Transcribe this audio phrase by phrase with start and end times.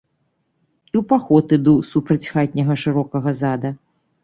[0.89, 3.75] І ў паход іду супраць хатняга шырокага зада.